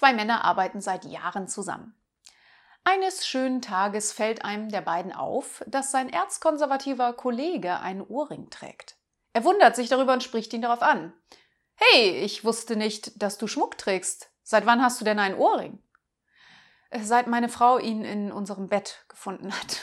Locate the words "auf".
5.12-5.62